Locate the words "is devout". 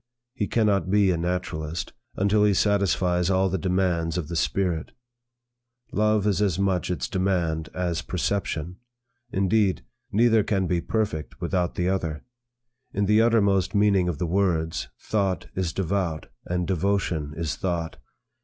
15.53-16.29